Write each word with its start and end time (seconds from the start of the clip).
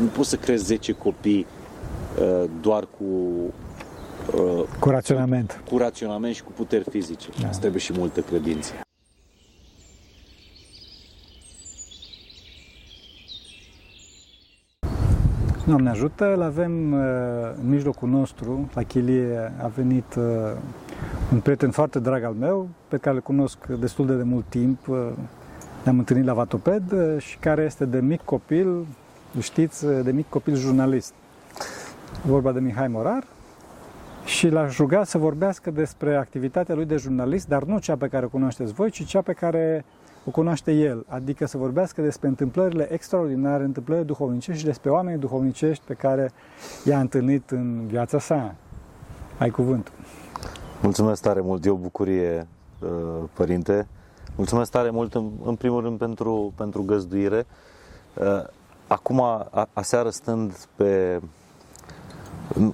nu 0.00 0.06
poți 0.06 0.28
să 0.28 0.36
crezi 0.36 0.64
10 0.64 0.92
copii 0.92 1.46
uh, 2.20 2.44
doar 2.60 2.86
cu 2.98 3.04
uh, 4.34 4.64
cu 4.78 4.88
raționament. 4.90 5.62
Cu 5.70 5.78
raționament 5.78 6.34
și 6.34 6.42
cu 6.42 6.52
puteri 6.52 6.90
fizice. 6.90 7.28
Da. 7.40 7.48
Asta 7.48 7.60
trebuie 7.60 7.80
și 7.80 7.92
multă 7.96 8.20
credință. 8.20 8.72
Doamne 15.66 15.90
ajută, 15.90 16.34
îl 16.34 16.42
avem 16.42 16.92
uh, 16.92 17.00
în 17.62 17.68
mijlocul 17.68 18.08
nostru, 18.08 18.68
la 18.74 18.82
chilie 18.82 19.52
a 19.62 19.66
venit 19.66 20.14
uh, 20.14 20.24
un 21.32 21.40
prieten 21.40 21.70
foarte 21.70 21.98
drag 21.98 22.24
al 22.24 22.32
meu, 22.32 22.68
pe 22.88 22.96
care 22.96 23.16
îl 23.16 23.22
cunosc 23.22 23.66
destul 23.66 24.06
de, 24.06 24.14
de 24.14 24.22
mult 24.22 24.44
timp, 24.48 24.88
uh, 24.88 24.96
ne-am 25.84 25.98
întâlnit 25.98 26.26
la 26.26 26.32
Vatoped 26.32 26.92
uh, 26.92 27.22
și 27.22 27.38
care 27.38 27.62
este 27.62 27.84
de 27.84 28.00
mic 28.00 28.20
copil, 28.20 28.86
știți, 29.40 29.84
uh, 29.84 30.00
de 30.02 30.10
mic 30.10 30.28
copil 30.28 30.54
jurnalist. 30.54 31.12
Vorba 32.26 32.52
de 32.52 32.60
Mihai 32.60 32.88
Morar 32.88 33.24
și 34.24 34.48
l-aș 34.48 34.76
ruga 34.76 35.04
să 35.04 35.18
vorbească 35.18 35.70
despre 35.70 36.16
activitatea 36.16 36.74
lui 36.74 36.84
de 36.84 36.96
jurnalist, 36.96 37.48
dar 37.48 37.62
nu 37.62 37.78
cea 37.78 37.96
pe 37.96 38.08
care 38.08 38.24
o 38.24 38.28
cunoașteți 38.28 38.72
voi, 38.72 38.90
ci 38.90 39.04
cea 39.04 39.20
pe 39.20 39.32
care 39.32 39.84
o 40.26 40.30
cunoaște 40.30 40.72
el, 40.72 41.04
adică 41.08 41.46
să 41.46 41.58
vorbească 41.58 42.02
despre 42.02 42.28
întâmplările 42.28 42.92
extraordinare, 42.92 43.64
întâmplările 43.64 44.06
duhovnicești 44.06 44.60
și 44.60 44.66
despre 44.66 44.90
oamenii 44.90 45.20
duhovnicești 45.20 45.82
pe 45.86 45.94
care 45.94 46.32
i-a 46.84 47.00
întâlnit 47.00 47.50
în 47.50 47.86
viața 47.86 48.18
sa. 48.18 48.54
Ai 49.38 49.50
cuvântul. 49.50 49.94
Mulțumesc 50.82 51.22
tare 51.22 51.40
mult, 51.40 51.64
e 51.64 51.70
o 51.70 51.74
bucurie, 51.74 52.46
uh, 52.80 52.88
părinte. 53.32 53.86
Mulțumesc 54.36 54.70
tare 54.70 54.90
mult, 54.90 55.14
în 55.44 55.54
primul 55.58 55.82
rând, 55.82 55.98
pentru, 55.98 56.52
pentru 56.56 56.82
găzduire. 56.82 57.46
Uh, 58.88 58.94
acum, 58.96 59.22
aseară 59.72 60.10
stând 60.10 60.66
pe, 60.76 61.20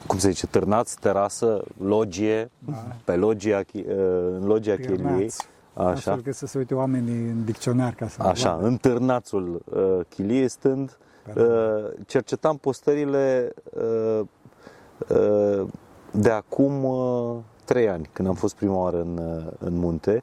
cum 0.06 0.18
se 0.18 0.30
zice, 0.30 0.46
târnați, 0.46 0.98
terasă, 0.98 1.64
logie, 1.78 2.50
da. 2.58 2.72
pe 3.04 3.16
logia, 3.16 3.60
uh, 3.74 3.84
în 4.40 4.44
logia 4.46 4.76
chiliei. 4.76 5.30
Așa. 5.74 5.90
Astfel 5.90 6.22
că 6.22 6.32
să 6.32 6.46
se 6.46 6.58
uite 6.58 6.74
oamenii 6.74 7.28
în 7.28 7.44
dicționar 7.44 7.94
ca 7.94 8.08
să 8.08 8.22
Așa, 8.22 8.58
în 8.62 8.76
târnațul 8.76 9.62
uh, 9.64 10.00
chiliei 10.08 10.48
stând, 10.48 10.98
uh, 11.36 11.44
cercetam 12.06 12.56
postările 12.56 13.52
uh, 13.70 14.20
uh, 15.08 15.66
de 16.10 16.30
acum 16.30 16.84
uh, 16.84 17.36
trei 17.64 17.88
ani, 17.88 18.08
când 18.12 18.28
am 18.28 18.34
fost 18.34 18.54
prima 18.54 18.76
oară 18.76 19.00
în, 19.00 19.18
uh, 19.18 19.52
în 19.58 19.76
munte 19.76 20.22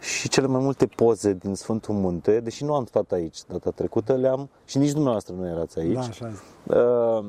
și 0.00 0.28
cele 0.28 0.46
mai 0.46 0.62
multe 0.62 0.86
poze 0.86 1.32
din 1.32 1.54
Sfântul 1.54 1.94
Munte, 1.94 2.40
deși 2.40 2.64
nu 2.64 2.74
am 2.74 2.84
stat 2.84 3.12
aici 3.12 3.38
data 3.48 3.70
trecută, 3.70 4.14
le-am, 4.14 4.48
și 4.64 4.78
nici 4.78 4.92
dumneavoastră 4.92 5.34
nu 5.34 5.46
erați 5.46 5.78
aici, 5.78 5.94
da, 5.94 6.00
așa 6.00 6.32
uh, 6.64 7.24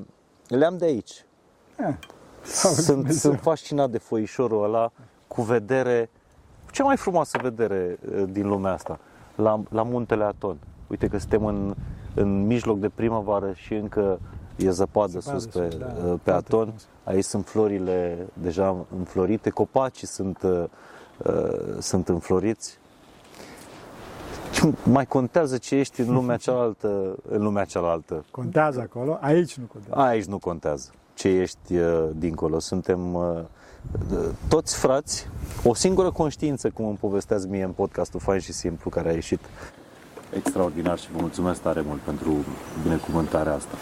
le-am 0.48 0.78
de 0.78 0.86
aici. 0.86 1.26
Eh, 1.78 1.95
sunt, 2.44 3.11
sunt 3.11 3.39
fascinat 3.39 3.89
de 3.89 3.98
foișorul 3.98 4.64
ăla 4.64 4.92
cu 5.28 5.42
vedere 5.42 6.09
cea 6.72 6.84
mai 6.84 6.98
frumoasă 6.98 7.39
vedere 7.42 8.00
uh, 8.16 8.23
din 8.30 8.48
lumea 8.48 8.73
asta, 8.73 9.00
la, 9.36 9.61
la 9.70 9.83
muntele 9.83 10.23
Aton. 10.23 10.58
Uite 10.88 11.08
că 11.08 11.17
suntem 11.17 11.45
în, 11.45 11.76
în 12.16 12.45
mijloc 12.45 12.80
de 12.80 12.89
primăvară 12.89 13.52
și 13.56 13.73
încă 13.73 14.20
e 14.56 14.70
zăpadă, 14.70 15.20
zăpadă 15.20 15.39
sus 15.39 15.54
pe, 15.54 15.67
da, 15.78 15.94
uh, 16.06 16.20
pe 16.23 16.31
Aton. 16.31 16.64
Frumos. 16.64 16.88
Aici 17.04 17.23
sunt 17.23 17.45
florile 17.45 18.28
deja 18.33 18.86
înflorite, 18.98 19.50
copacii 19.50 20.08
sunt, 20.08 20.42
uh, 20.44 20.52
uh, 20.52 20.66
sunt 21.80 22.08
înfloriți. 22.08 22.78
Mai 24.84 25.06
contează 25.06 25.58
ce 25.58 25.76
ești 25.76 26.02
în 26.02 26.14
lumea 26.14 26.38
cealaltă, 26.38 27.16
în 27.30 27.44
lumea 27.44 27.66
cealaltă. 27.66 28.26
Contează 28.31 28.80
acolo, 28.80 29.17
aici 29.22 29.56
nu 29.56 29.66
contează. 29.66 30.02
Aici 30.02 30.26
nu 30.26 30.38
contează 30.38 30.92
ce 31.20 31.28
ești 31.28 31.76
uh, 31.76 32.09
dincolo. 32.16 32.59
Suntem 32.59 33.14
uh, 33.14 33.39
toți 34.48 34.78
frați, 34.78 35.28
o 35.64 35.73
singură 35.73 36.11
conștiință, 36.11 36.70
cum 36.70 36.86
îmi 36.86 36.98
povesteați 36.98 37.48
mie 37.48 37.64
în 37.64 37.72
podcastul 37.72 38.20
Fain 38.20 38.39
și 38.39 38.54
Simplu, 38.54 38.89
care 38.89 39.10
a 39.10 39.14
ieșit 39.14 39.39
extraordinar 40.36 40.99
și 40.99 41.11
vă 41.11 41.17
mulțumesc 41.22 41.61
tare 41.61 41.82
mult 41.82 41.99
pentru 41.99 42.32
binecuvântarea 42.83 43.54
asta. 43.54 43.76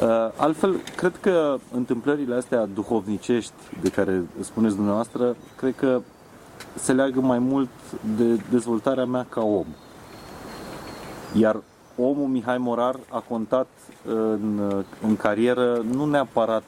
Uh, 0.00 0.32
altfel, 0.36 0.80
cred 0.96 1.16
că 1.20 1.56
întâmplările 1.72 2.34
astea 2.34 2.66
duhovnicești 2.66 3.52
de 3.82 3.88
care 3.88 4.22
spuneți 4.40 4.74
dumneavoastră, 4.74 5.36
cred 5.56 5.74
că 5.76 6.00
se 6.74 6.92
leagă 6.92 7.20
mai 7.20 7.38
mult 7.38 7.68
de 8.16 8.40
dezvoltarea 8.50 9.04
mea 9.04 9.26
ca 9.28 9.42
om. 9.42 9.66
Iar 11.34 11.56
omul 11.96 12.26
Mihai 12.26 12.58
Morar 12.58 12.96
a 13.08 13.18
contat 13.28 13.66
în, 14.06 14.60
în 15.02 15.16
carieră 15.16 15.84
nu 15.92 16.04
neapărat 16.04 16.62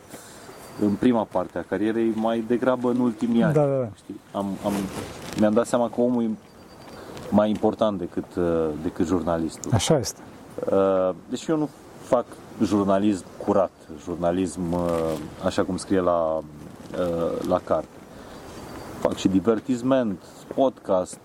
în 0.80 0.94
prima 0.94 1.22
parte 1.22 1.58
a 1.58 1.62
carierei, 1.62 2.12
mai 2.14 2.44
degrabă 2.46 2.90
în 2.90 2.98
ultimii 3.00 3.42
ani. 3.42 3.54
Da, 3.54 3.64
da, 3.64 3.78
da. 3.78 3.88
Știi? 3.94 4.20
Am, 4.32 4.46
am, 4.64 4.72
mi-am 5.38 5.52
dat 5.52 5.66
seama 5.66 5.90
că 5.90 6.00
omul 6.00 6.22
e 6.22 6.30
mai 7.30 7.48
important 7.48 7.98
decât, 7.98 8.34
uh, 8.36 8.68
decât 8.82 9.06
jurnalistul. 9.06 9.70
Așa 9.74 9.98
este. 9.98 10.20
Uh, 10.70 11.14
deci 11.28 11.46
eu 11.46 11.56
nu 11.56 11.68
fac 12.02 12.24
jurnalism 12.62 13.24
curat, 13.44 13.70
jurnalism 14.02 14.72
uh, 14.72 14.80
așa 15.44 15.62
cum 15.62 15.76
scrie 15.76 16.00
la, 16.00 16.40
la 17.48 17.60
carte. 17.64 17.97
Fac 19.00 19.14
și 19.14 19.28
divertisment, 19.28 20.22
podcast. 20.54 21.20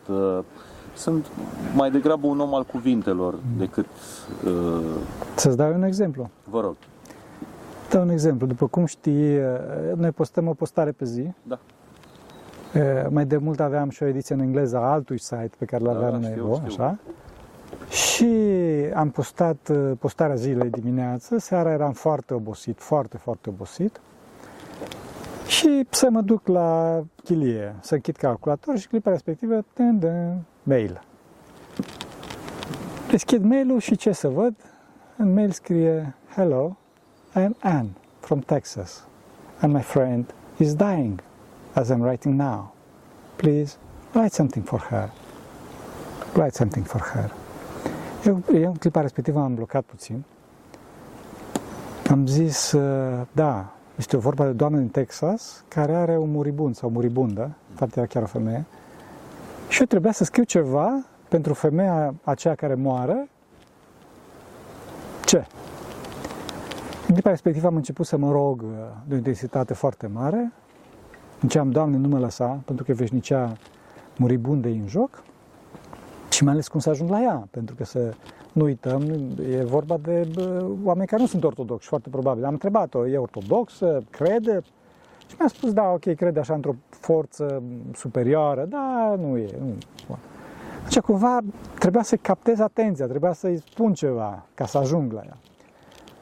Sunt 0.96 1.28
mai 1.76 1.92
degrabă 1.92 2.28
un 2.28 2.40
om 2.40 2.54
al 2.54 2.64
cuvintelor 2.64 3.36
decât... 3.58 3.86
Să-ți 5.36 5.58
dau 5.58 5.74
un 5.74 5.84
exemplu. 5.84 6.30
Vă 6.50 6.62
rog 6.62 6.76
dau 7.94 8.02
un 8.02 8.10
exemplu. 8.10 8.48
După 8.48 8.68
cum 8.68 8.86
știi, 8.86 9.38
noi 9.96 10.12
postăm 10.12 10.48
o 10.48 10.54
postare 10.54 10.92
pe 10.92 11.06
zi. 11.06 11.32
Da. 11.44 11.60
Mai 13.10 13.26
de 13.26 13.38
mult 13.38 13.60
aveam 13.60 13.90
și 13.90 14.04
o 14.04 14.06
ediție 14.06 14.36
în 14.36 14.42
engleză 14.42 14.78
a 14.78 14.92
altui 14.92 15.20
site 15.20 15.52
pe 15.58 15.66
care 15.66 15.84
l-aveam 15.84 16.12
da, 16.12 16.18
da, 16.18 16.28
știu, 16.28 16.54
știu. 16.54 16.66
așa. 16.66 16.98
Și 17.90 18.36
am 18.94 19.10
postat 19.10 19.72
postarea 20.00 20.36
zilei 20.36 20.70
dimineață, 20.70 21.38
seara 21.38 21.72
eram 21.72 21.92
foarte 21.92 22.34
obosit, 22.34 22.80
foarte, 22.80 23.18
foarte 23.18 23.50
obosit. 23.50 24.02
Și 25.48 25.86
să 25.90 26.10
mă 26.10 26.22
duc 26.22 26.48
la 26.48 27.02
chilie, 27.24 27.76
să 27.80 27.94
închid 27.94 28.16
calculator 28.16 28.78
și 28.78 28.88
clipa 28.88 29.10
respectivă, 29.10 29.66
tând, 29.74 30.06
mail. 30.64 31.02
Deschid 33.10 33.44
mail-ul 33.44 33.80
și 33.80 33.96
ce 33.96 34.12
să 34.12 34.28
văd? 34.28 34.56
În 35.18 35.34
mail 35.34 35.52
scrie, 35.52 36.16
hello, 36.36 36.78
I 37.36 37.40
am 37.40 37.56
Anne 37.62 37.90
from 38.20 38.40
Texas, 38.40 39.08
and 39.60 39.74
my 39.74 39.82
friend 39.82 40.34
is 40.58 40.74
dying 40.74 41.24
as 41.74 41.90
I'm 41.90 42.02
writing 42.02 42.40
now. 42.40 42.74
Please 43.36 43.78
write 44.14 44.34
something 44.34 44.66
for 44.66 44.80
her. 44.80 45.12
Write 46.36 46.56
something 46.56 46.86
for 46.86 47.02
her. 47.02 47.32
Eu, 48.26 48.44
eu 48.54 48.70
în 48.70 48.76
clipa 48.76 49.02
respectivă 49.02 49.40
am 49.40 49.56
blocat 49.56 49.84
puțin. 49.84 50.24
Am 52.10 52.28
zis, 52.28 52.72
uh, 52.72 53.22
da, 53.32 53.74
este 53.96 54.16
o 54.16 54.20
vorba 54.20 54.44
de 54.44 54.50
o 54.50 54.54
doamnă 54.54 54.78
din 54.78 54.90
Texas 54.90 55.64
care 55.68 55.96
are 55.96 56.18
un 56.18 56.32
muribund 56.32 56.76
sau 56.76 56.90
muribundă, 56.90 57.56
foarte 57.74 58.00
era 58.00 58.08
chiar 58.08 58.24
o 58.24 58.26
femeie, 58.26 58.66
și 59.70 59.80
eu 59.80 59.86
trebuia 59.86 60.12
să 60.12 60.24
scriu 60.24 60.44
ceva 60.44 61.06
pentru 61.30 61.54
femeia 61.54 62.14
aceea 62.24 62.56
care 62.56 62.74
moare. 62.74 63.30
Ce? 65.26 65.46
În 67.08 67.14
clipa 67.14 67.30
respectivă 67.30 67.68
am 67.68 67.76
început 67.76 68.06
să 68.06 68.18
mă 68.18 68.32
rog 68.32 68.62
uh, 68.62 68.70
de 69.08 69.14
o 69.14 69.18
intensitate 69.18 69.74
foarte 69.74 70.08
mare. 70.08 70.52
Înceam, 71.42 71.72
Doamne, 71.72 71.98
nu 71.98 72.08
mă 72.08 72.20
lăsa, 72.20 72.62
pentru 72.66 72.86
că 72.86 72.94
veșnicea 72.94 73.58
muribundă 74.18 74.68
în 74.68 74.88
joc. 74.88 75.24
Și 76.44 76.50
mai 76.50 76.58
ales 76.58 76.68
cum 76.68 76.80
să 76.80 76.90
ajung 76.90 77.10
la 77.10 77.22
ea, 77.22 77.48
pentru 77.52 77.76
că 77.76 77.84
să 77.84 78.14
nu 78.52 78.64
uităm, 78.64 79.02
e 79.52 79.64
vorba 79.64 79.98
de 79.98 80.28
bă, 80.34 80.66
oameni 80.84 81.08
care 81.08 81.22
nu 81.22 81.28
sunt 81.28 81.44
ortodoxi, 81.44 81.88
foarte 81.88 82.10
probabil. 82.10 82.46
Am 82.46 82.52
întrebat-o, 82.52 83.08
e 83.08 83.18
ortodoxă, 83.18 84.02
crede? 84.10 84.62
Și 85.28 85.36
mi-a 85.40 85.48
spus, 85.48 85.74
da, 85.74 85.92
ok, 85.92 86.16
crede 86.16 86.40
așa 86.40 86.54
într-o 86.54 86.76
forță 86.90 87.64
superioară, 87.94 88.66
da, 88.66 89.16
nu 89.20 89.38
e. 89.38 89.58
Nu. 89.60 90.18
Deci 90.84 91.00
cumva 91.00 91.40
trebuia 91.80 92.04
să 92.04 92.16
captez 92.16 92.60
atenția, 92.60 93.08
trebuia 93.08 93.34
să-i 93.34 93.58
spun 93.58 93.94
ceva 93.94 94.46
ca 94.54 94.66
să 94.66 94.78
ajung 94.78 95.12
la 95.12 95.22
ea. 95.26 95.38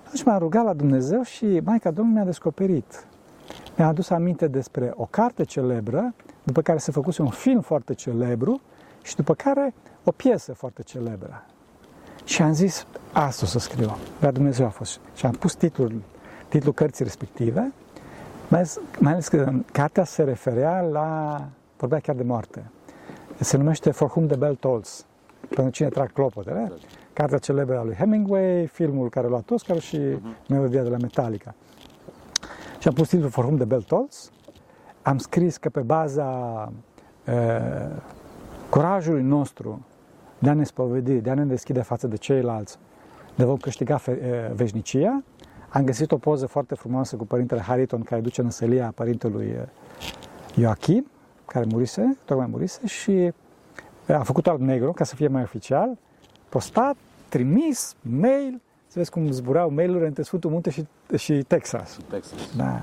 Atunci 0.05 0.23
m-am 0.23 0.39
rugat 0.39 0.63
la 0.63 0.73
Dumnezeu 0.73 1.21
și 1.21 1.61
Maica 1.63 1.91
Domnului 1.91 2.17
mi-a 2.17 2.25
descoperit. 2.25 3.07
Mi-a 3.77 3.87
adus 3.87 4.09
aminte 4.09 4.47
despre 4.47 4.93
o 4.95 5.07
carte 5.09 5.43
celebră, 5.43 6.13
după 6.43 6.61
care 6.61 6.77
se 6.77 6.91
făcuse 6.91 7.21
un 7.21 7.29
film 7.29 7.61
foarte 7.61 7.93
celebru 7.93 8.61
și 9.01 9.15
după 9.15 9.33
care 9.33 9.73
o 10.03 10.11
piesă 10.11 10.53
foarte 10.53 10.81
celebră. 10.83 11.45
Și 12.23 12.41
am 12.41 12.53
zis, 12.53 12.85
asta 13.11 13.41
o 13.45 13.47
să 13.47 13.59
scriu. 13.59 13.97
Dar 14.19 14.31
Dumnezeu 14.31 14.65
a 14.65 14.69
fost. 14.69 14.99
Și 15.15 15.25
am 15.25 15.31
pus 15.31 15.53
titlul, 15.53 16.01
titlul 16.47 16.73
cărții 16.73 17.03
respective, 17.03 17.59
mai 18.47 18.59
ales, 18.59 18.79
mai 18.99 19.11
ales 19.11 19.27
că 19.27 19.51
cartea 19.71 20.03
se 20.03 20.23
referea 20.23 20.81
la, 20.81 21.41
vorbea 21.77 21.99
chiar 21.99 22.15
de 22.15 22.23
moarte. 22.23 22.69
Se 23.39 23.57
numește 23.57 23.91
For 23.91 24.09
Whom 24.09 24.27
the 24.27 24.35
Bell 24.37 24.55
Tolls. 24.55 25.05
pentru 25.47 25.69
cine 25.73 25.87
trag 25.89 26.11
clopotele, 26.11 26.61
Exact. 26.63 26.81
cartea 27.13 27.37
celebră 27.37 27.77
a 27.79 27.83
lui 27.83 27.93
Hemingway, 27.95 28.67
filmul 28.67 29.09
care 29.09 29.25
a 29.25 29.29
luat 29.29 29.49
Oscar 29.49 29.79
și 29.79 29.97
Mhm. 29.97 30.35
melodia 30.47 30.83
de 30.83 30.89
la 30.89 30.97
Metallica. 30.97 31.53
Și 32.79 32.87
am 32.87 32.93
pus 32.93 33.07
titlul 33.09 33.29
For 33.29 33.43
Whom 33.43 33.55
the 33.55 33.65
Bell 33.65 33.81
Tolls. 33.81 34.31
Am 35.01 35.17
scris 35.17 35.57
că 35.57 35.69
pe 35.69 35.79
baza 35.79 36.27
uh, 37.27 37.95
curajului 38.71 39.21
nostru 39.21 39.85
de 40.39 40.49
a 40.49 40.53
ne 40.53 40.63
spovedi, 40.63 41.13
de 41.13 41.29
a 41.29 41.33
ne 41.33 41.45
deschide 41.45 41.81
față 41.81 42.07
de 42.07 42.15
ceilalți, 42.15 42.77
de 43.35 43.43
vom 43.43 43.57
câștiga 43.57 43.97
fe, 43.97 44.11
uh, 44.11 44.55
veșnicia, 44.55 45.23
am 45.69 45.83
găsit 45.83 46.11
o 46.11 46.17
poză 46.17 46.45
foarte 46.45 46.75
frumoasă 46.75 47.15
cu 47.15 47.25
părintele 47.25 47.61
Hariton 47.61 48.01
care 48.01 48.21
duce 48.21 48.41
în 48.41 48.49
sălia 48.49 48.91
părintelui 48.95 49.47
uh, 49.47 49.67
Joachim, 50.57 51.05
care 51.45 51.65
murise, 51.69 52.17
tocmai 52.25 52.47
murise, 52.49 52.87
și 52.87 53.31
uh, 54.07 54.15
a 54.15 54.23
făcut 54.23 54.47
alb 54.47 54.61
negru 54.61 54.91
ca 54.91 55.03
să 55.03 55.15
fie 55.15 55.27
mai 55.27 55.41
oficial, 55.41 55.97
postat, 56.49 56.95
trimis, 57.29 57.95
mail, 58.01 58.61
să 58.87 58.93
vezi 58.99 59.11
cum 59.11 59.31
zburau 59.31 59.69
mail-urile 59.69 60.07
între 60.07 60.23
Sfântul 60.23 60.49
Munte 60.49 60.69
și, 60.69 60.85
și 61.17 61.33
Texas. 61.33 61.99
Texas. 62.09 62.55
Da. 62.55 62.81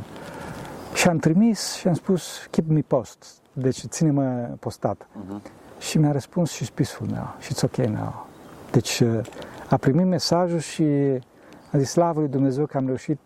Și 0.94 1.08
am 1.08 1.18
trimis 1.18 1.74
și 1.74 1.88
am 1.88 1.94
spus, 1.94 2.46
keep 2.50 2.68
me 2.68 2.80
post, 2.80 3.26
deci 3.52 3.78
ține-mă 3.78 4.48
postat. 4.60 5.08
Mhm. 5.12 5.42
Și 5.78 5.98
mi-a 5.98 6.12
răspuns 6.12 6.50
și 6.50 6.72
peaceful 6.72 7.06
now, 7.06 7.34
și 7.38 7.52
it's 7.52 7.62
okay 7.62 7.86
now. 7.86 8.26
Deci 8.70 9.00
uh, 9.00 9.20
a 9.68 9.76
primit 9.76 10.06
mesajul 10.06 10.58
și 10.58 10.82
a 11.72 11.78
zis, 11.78 11.90
slavă 11.90 12.20
lui 12.20 12.28
Dumnezeu 12.28 12.66
că 12.66 12.76
am 12.76 12.86
reușit 12.86 13.18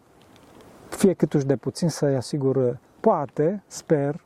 fie 0.88 1.12
câtuși 1.12 1.44
de 1.44 1.56
puțin 1.56 1.88
să-i 1.88 2.16
asigur, 2.16 2.56
uh, 2.56 2.72
poate, 3.00 3.62
sper, 3.66 4.20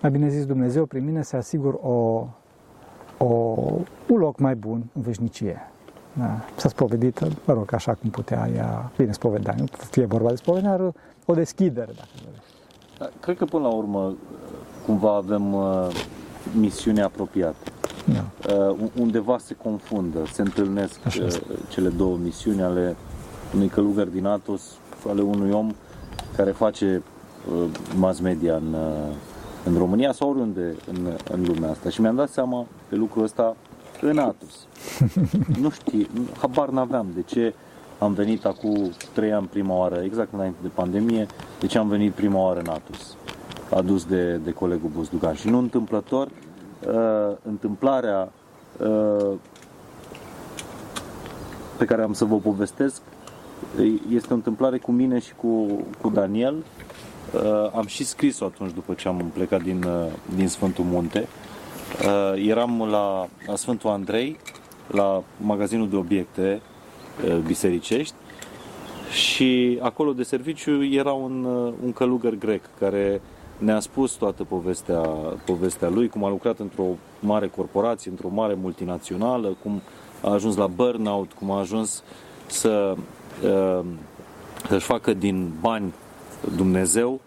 mai 0.00 0.10
bine 0.10 0.28
zis 0.28 0.46
Dumnezeu 0.46 0.84
prin 0.86 1.04
mine 1.04 1.22
să 1.22 1.36
asigur 1.36 1.78
o, 1.82 2.26
o, 3.18 3.26
un 4.06 4.18
loc 4.18 4.38
mai 4.38 4.54
bun 4.54 4.82
în 4.92 5.02
veșnicie. 5.02 5.70
Da. 6.12 6.40
S-a 6.56 6.68
spovedit, 6.68 7.20
mă 7.46 7.52
rog, 7.52 7.72
așa 7.72 7.94
cum 7.94 8.10
putea 8.10 8.48
ea, 8.54 8.90
bine, 8.96 9.12
spovedanie, 9.12 9.60
nu 9.60 9.66
fie 9.90 10.04
vorba 10.04 10.28
de 10.28 10.34
spovedanie, 10.34 10.92
o 11.24 11.34
deschidere, 11.34 11.92
dacă 11.96 12.08
vreți. 12.14 12.58
Dar 12.98 13.10
Cred 13.20 13.36
că 13.36 13.44
până 13.44 13.62
la 13.62 13.74
urmă 13.74 14.14
cumva 14.86 15.14
avem 15.14 15.52
uh, 15.52 15.88
misiune 16.58 17.02
apropiate. 17.02 17.72
Da. 18.04 18.52
Uh, 18.54 18.76
undeva 19.00 19.38
se 19.38 19.56
confundă, 19.62 20.18
se 20.32 20.42
întâlnesc 20.42 21.00
Așa 21.04 21.20
uh, 21.20 21.26
este. 21.26 21.42
cele 21.68 21.88
două 21.88 22.16
misiuni 22.16 22.62
ale 22.62 22.96
unui 23.54 23.68
călugăr 23.68 24.06
din 24.06 24.26
Atos, 24.26 24.62
ale 25.08 25.20
unui 25.20 25.50
om 25.50 25.74
care 26.36 26.50
face 26.50 27.02
uh, 27.54 27.64
mass 27.96 28.20
media 28.20 28.54
în, 28.54 28.72
uh, 28.72 29.14
în 29.64 29.78
România 29.78 30.12
sau 30.12 30.30
oriunde 30.30 30.74
în, 30.92 31.16
în 31.30 31.44
lumea 31.44 31.70
asta. 31.70 31.88
Și 31.88 32.00
mi-am 32.00 32.14
dat 32.14 32.28
seama 32.28 32.66
de 32.88 32.96
lucrul 32.96 33.22
ăsta 33.22 33.56
în 34.00 34.18
Atos. 34.18 34.66
nu 35.62 35.70
știu, 35.70 36.06
habar 36.38 36.68
n-aveam 36.68 37.06
de 37.14 37.22
ce 37.22 37.54
am 37.98 38.12
venit 38.12 38.44
acum 38.44 38.92
trei 39.12 39.32
ani 39.32 39.46
prima 39.46 39.74
oară, 39.74 40.00
exact 40.04 40.32
înainte 40.32 40.58
de 40.62 40.68
pandemie, 40.74 41.26
de 41.60 41.66
ce 41.66 41.78
am 41.78 41.88
venit 41.88 42.12
prima 42.12 42.40
oară 42.40 42.60
în 42.60 42.68
Atos, 42.68 43.16
adus 43.70 44.04
de, 44.04 44.36
de 44.36 44.52
colegul 44.52 44.90
Buzdugan. 44.94 45.34
Și 45.34 45.48
nu 45.48 45.58
întâmplător, 45.58 46.28
uh, 46.88 47.36
întâmplarea 47.42 48.32
uh, 48.78 49.32
pe 51.76 51.84
care 51.84 52.02
am 52.02 52.12
să 52.12 52.24
vă 52.24 52.36
povestesc 52.36 53.02
este 54.10 54.32
o 54.32 54.36
întâmplare 54.36 54.78
cu 54.78 54.92
mine 54.92 55.18
și 55.18 55.34
cu, 55.34 55.66
cu 56.00 56.08
Daniel. 56.08 56.54
Uh, 57.34 57.70
am 57.74 57.86
și 57.86 58.04
scris-o 58.04 58.44
atunci 58.44 58.72
după 58.72 58.94
ce 58.94 59.08
am 59.08 59.30
plecat 59.34 59.62
din, 59.62 59.82
uh, 59.82 60.06
din 60.34 60.48
Sfântul 60.48 60.84
Munte. 60.84 61.28
Uh, 62.06 62.46
eram 62.46 62.88
la, 62.90 63.28
la 63.46 63.56
Sfântul 63.56 63.90
Andrei, 63.90 64.38
la 64.86 65.22
magazinul 65.36 65.88
de 65.88 65.96
obiecte 65.96 66.60
uh, 67.24 67.36
bisericești 67.46 68.14
și 69.12 69.78
acolo 69.82 70.12
de 70.12 70.22
serviciu 70.22 70.84
era 70.84 71.12
un, 71.12 71.44
uh, 71.44 71.72
un 71.84 71.92
călugăr 71.92 72.34
grec 72.34 72.62
care 72.78 73.20
ne-a 73.60 73.80
spus 73.80 74.12
toată 74.12 74.44
povestea, 74.44 75.00
povestea 75.44 75.88
lui, 75.88 76.08
cum 76.08 76.24
a 76.24 76.28
lucrat 76.28 76.58
într-o 76.58 76.84
mare 77.20 77.48
corporație, 77.48 78.10
într-o 78.10 78.28
mare 78.28 78.54
multinațională, 78.54 79.56
cum 79.62 79.80
a 80.22 80.32
ajuns 80.32 80.56
la 80.56 80.66
burnout, 80.66 81.32
cum 81.32 81.50
a 81.50 81.58
ajuns 81.58 82.02
să 82.46 82.94
uh, 83.44 83.84
să-și 84.68 84.86
facă 84.86 85.14
din 85.14 85.50
bani 85.60 85.94
Dumnezeu, 86.56 87.20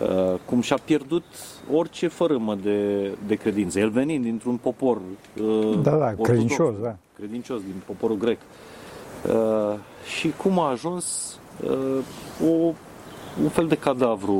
uh, 0.00 0.34
cum 0.44 0.60
și-a 0.60 0.78
pierdut 0.84 1.24
orice 1.72 2.08
fărâmă 2.08 2.54
de, 2.54 3.10
de 3.26 3.34
credință. 3.34 3.78
El 3.78 3.90
venind 3.90 4.24
dintr-un 4.24 4.56
popor 4.56 4.96
uh, 4.96 5.78
Da, 5.82 5.90
da, 5.90 5.96
ortodox, 5.96 6.28
credincios, 6.28 6.74
da. 6.82 6.96
credincios 7.16 7.60
din 7.60 7.82
poporul 7.86 8.16
grec. 8.16 8.38
Uh, 9.28 9.78
și 10.18 10.32
cum 10.36 10.58
a 10.58 10.70
ajuns 10.70 11.38
uh, 11.64 11.98
o, 12.48 12.72
un 13.42 13.48
fel 13.48 13.66
de 13.66 13.74
cadavru 13.74 14.32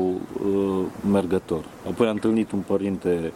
uh, 0.45 0.85
mergător. 1.11 1.63
Apoi 1.89 2.07
a 2.07 2.09
întâlnit 2.09 2.51
un 2.51 2.59
părinte 2.59 3.31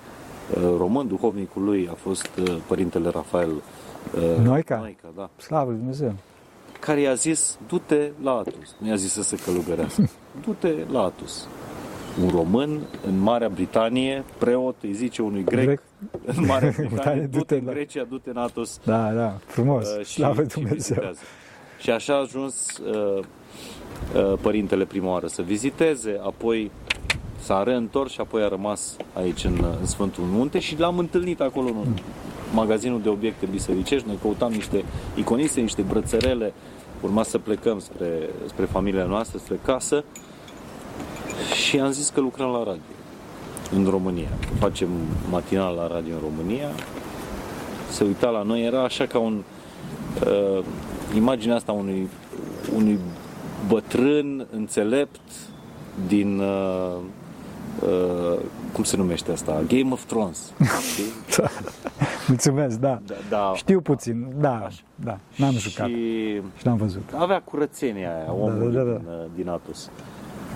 uh, 0.56 0.62
român, 0.78 1.08
duhovnicul 1.08 1.64
lui 1.64 1.88
a 1.92 1.94
fost 1.94 2.30
uh, 2.42 2.56
părintele 2.68 3.10
Rafael 3.10 3.50
uh, 3.52 4.44
Noica? 4.44 4.78
Noica 4.78 5.08
da, 5.16 5.30
Slavă 5.38 5.70
lui 5.70 5.78
Dumnezeu! 5.80 6.14
care 6.80 7.00
i-a 7.02 7.14
zis, 7.14 7.58
du-te 7.68 8.12
la 8.24 8.32
Atus. 8.32 8.76
Nu 8.78 8.88
i-a 8.88 8.96
zis 8.96 9.12
să 9.12 9.24
se 9.24 9.36
călugărească. 9.46 10.10
Du-te 10.46 10.74
la 10.92 11.02
Atus. 11.04 11.48
Un 12.24 12.30
român 12.30 12.80
în 13.08 13.20
Marea 13.20 13.50
Britanie, 13.50 14.24
preot, 14.38 14.76
îi 14.82 14.94
zice 14.94 15.22
unui 15.22 15.44
grec, 15.44 15.66
Grec. 15.66 15.82
în 16.38 16.46
Marea 16.46 16.70
Britanie, 16.78 16.90
Britanie, 16.96 17.22
du-te 17.22 17.38
du-te 17.38 17.56
în 17.56 17.66
la- 17.66 17.72
Grecia, 17.72 18.04
du-te 18.10 18.30
în 18.30 18.38
Atos 18.38 18.80
Da, 18.86 19.12
da, 19.12 19.38
frumos, 19.46 19.88
uh, 19.90 20.06
și, 20.06 20.14
slavă 20.14 20.36
lui 20.42 20.50
și 20.50 20.54
Dumnezeu! 20.56 20.76
vizitează. 20.76 21.20
Și 21.82 21.90
așa 21.90 22.14
a 22.14 22.20
ajuns 22.20 22.78
uh, 22.78 23.24
uh, 24.16 24.34
părintele 24.42 24.86
prima 24.86 25.12
oară 25.12 25.28
să 25.28 25.42
viziteze, 25.42 26.20
apoi 26.24 26.72
s-a 27.40 27.64
reîntors 27.64 28.12
și 28.12 28.20
apoi 28.20 28.44
a 28.44 28.48
rămas 28.48 28.96
aici 29.14 29.44
în, 29.44 29.66
în 29.80 29.86
Sfântul 29.86 30.24
Munte 30.24 30.60
și 30.60 30.80
l-am 30.80 30.98
întâlnit 30.98 31.40
acolo 31.40 31.68
în 31.68 31.94
magazinul 32.54 33.02
de 33.02 33.10
obiecte 33.10 33.46
bisericești. 33.46 34.08
Noi 34.08 34.18
căutam 34.22 34.52
niște 34.52 34.84
iconiste, 35.16 35.62
niște 35.62 35.82
brățărele, 35.82 36.54
urma 37.02 37.24
să 37.24 37.38
plecăm 37.38 37.80
spre, 37.80 38.30
spre 38.48 38.66
familia 38.66 39.06
noastră, 39.06 39.38
spre 39.38 39.60
casă 39.66 40.04
și 41.54 41.80
am 41.80 41.92
zis 41.92 42.10
că 42.10 42.20
lucrăm 42.20 42.50
la 42.50 42.64
radio 42.64 42.82
în 43.76 43.90
România. 43.90 44.30
Că 44.40 44.54
facem 44.60 44.90
matinal 45.30 45.76
la 45.76 45.88
radio 45.88 46.14
în 46.14 46.22
România. 46.22 46.70
Se 47.90 48.04
uita 48.04 48.30
la 48.30 48.42
noi, 48.42 48.66
era 48.66 48.84
așa 48.84 49.06
ca 49.06 49.20
un 49.20 49.44
uh, 50.26 50.64
imaginea 51.16 51.56
asta 51.56 51.72
unui, 51.72 52.08
unui 52.76 53.00
bătrân 53.68 54.48
înțelept 54.52 55.20
din 56.08 56.40
uh, 56.40 56.98
uh, 57.82 58.40
cum 58.74 58.84
se 58.84 58.98
numește 58.98 59.32
asta? 59.32 59.62
Game 59.68 59.92
of 59.92 60.04
Thrones. 60.06 60.52
știi? 60.92 61.38
Mulțumesc, 62.28 62.78
da. 62.80 63.00
Da, 63.06 63.14
da. 63.30 63.52
Știu 63.56 63.82
puțin, 63.82 64.28
da, 64.40 64.56
Așa. 64.66 64.82
da, 64.96 65.18
n-am 65.36 65.52
jucat 65.58 65.88
Și 65.88 66.36
și 66.58 66.66
n-am 66.68 66.78
văzut. 66.78 67.10
avea 67.16 67.42
curățenia 67.42 68.16
aia, 68.16 68.34
omul 68.34 68.72
da, 68.72 68.82
da, 68.84 68.92
da. 68.92 68.98
Din, 68.98 69.08
uh, 69.08 69.26
din 69.36 69.50
Atos. 69.50 69.90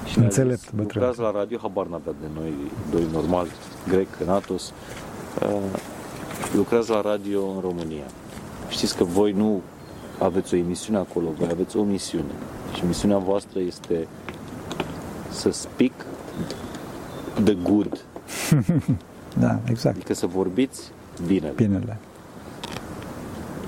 Și 0.05 0.17
ne-a 0.17 0.27
Înțelept, 0.27 0.59
zis, 0.59 0.69
bătrân. 0.75 1.01
Lucrați 1.03 1.19
la 1.33 1.39
radio, 1.39 1.57
habar 1.61 1.85
n-avea 1.85 2.13
de 2.21 2.27
noi, 2.39 2.53
doi 2.91 3.03
normali, 3.11 3.49
grec, 3.87 4.07
în 4.25 4.29
Atos. 4.29 4.73
Uh, 5.43 5.49
lucrați 6.55 6.89
la 6.89 7.01
radio 7.01 7.47
în 7.47 7.59
România. 7.61 8.03
Știți 8.69 8.97
că 8.97 9.03
voi 9.03 9.31
nu 9.31 9.61
aveți 10.19 10.53
o 10.53 10.57
emisiune 10.57 10.97
acolo, 10.97 11.27
voi 11.37 11.47
aveți 11.51 11.77
o 11.77 11.83
misiune. 11.83 12.31
Și 12.75 12.85
misiunea 12.85 13.17
voastră 13.17 13.59
este 13.59 14.07
să 15.29 15.51
speak 15.51 15.91
the 17.43 17.53
good, 17.53 18.05
Da, 19.39 19.59
exact, 19.69 19.95
adică 19.95 20.13
să 20.13 20.27
vorbiți 20.27 20.91
bine. 21.27 21.51
binele. 21.55 21.97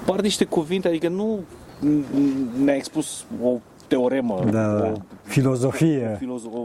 Par 0.06 0.22
niște 0.22 0.46
cuvinte, 0.46 0.88
adică 0.88 1.08
nu 1.10 1.40
ne-a 2.64 2.76
expus 2.76 3.26
o 3.44 3.50
teoremă, 3.88 4.40
Da, 4.52 4.74
da. 4.80 4.92
o 4.92 4.98
Filozofie. 5.24 6.18
filozo- 6.22 6.54
o, 6.54 6.60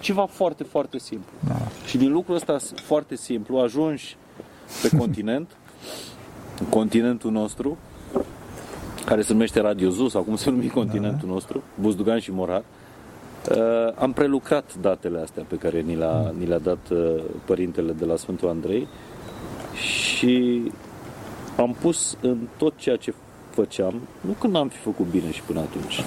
ceva 0.00 0.26
foarte, 0.26 0.62
foarte 0.64 0.98
simplu. 0.98 1.30
Da. 1.48 1.56
Și 1.86 1.96
din 1.98 2.12
lucrul 2.12 2.34
ăsta 2.34 2.56
foarte 2.74 3.16
simplu 3.16 3.58
ajungi 3.58 4.16
pe 4.82 4.96
continent, 4.96 5.50
în 6.60 6.66
continentul 6.66 7.30
nostru, 7.30 7.76
care 9.12 9.24
se 9.24 9.32
numește 9.32 9.60
Radio 9.60 9.90
Zu, 9.90 10.08
sau 10.08 10.22
cum 10.22 10.36
se 10.36 10.50
numește 10.50 10.72
continentul 10.72 11.28
nostru, 11.28 11.62
Buzdugan 11.80 12.18
și 12.18 12.32
Morar. 12.32 12.62
Uh, 13.50 13.56
am 13.94 14.12
prelucrat 14.12 14.74
datele 14.80 15.20
astea 15.20 15.42
pe 15.48 15.56
care 15.56 15.80
ni 15.80 15.96
le-a, 15.96 16.32
ni 16.38 16.46
le-a 16.46 16.58
dat 16.58 16.88
uh, 16.90 17.22
părintele 17.44 17.92
de 17.92 18.04
la 18.04 18.16
Sfântul 18.16 18.48
Andrei 18.48 18.88
și 19.74 20.62
am 21.56 21.76
pus 21.80 22.16
în 22.20 22.36
tot 22.56 22.72
ceea 22.76 22.96
ce 22.96 23.14
făceam, 23.50 23.94
nu 24.20 24.32
că 24.40 24.46
n-am 24.46 24.68
fi 24.68 24.78
făcut 24.78 25.06
bine 25.10 25.30
și 25.30 25.42
până 25.42 25.60
atunci, 25.60 26.04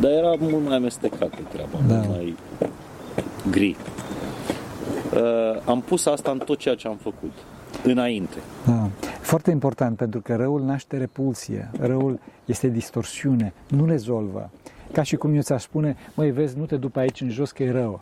dar 0.00 0.10
era 0.10 0.34
mult 0.38 0.66
mai 0.66 0.76
amestecată 0.76 1.38
treaba, 1.52 1.78
Da. 1.88 1.94
mult 1.94 2.08
mai 2.08 2.36
gri. 3.50 3.76
Uh, 5.14 5.60
am 5.64 5.80
pus 5.80 6.06
asta 6.06 6.30
în 6.30 6.38
tot 6.38 6.58
ceea 6.58 6.74
ce 6.74 6.88
am 6.88 6.96
făcut, 7.02 7.32
înainte. 7.82 8.36
Da. 8.66 8.88
Foarte 9.34 9.52
important 9.52 9.96
pentru 9.96 10.20
că 10.20 10.36
răul 10.36 10.62
naște 10.62 10.96
repulsie, 10.96 11.70
răul 11.80 12.18
este 12.44 12.68
distorsiune, 12.68 13.52
nu 13.68 13.86
rezolvă. 13.86 14.50
Ca 14.92 15.02
și 15.02 15.16
cum 15.16 15.34
eu 15.34 15.40
ți-aș 15.40 15.62
spune, 15.62 15.96
măi, 16.14 16.30
vezi, 16.30 16.58
nu 16.58 16.64
te 16.64 16.76
dupi 16.76 16.98
aici 16.98 17.20
în 17.20 17.30
jos 17.30 17.50
că 17.50 17.62
e 17.62 17.70
rău. 17.70 17.98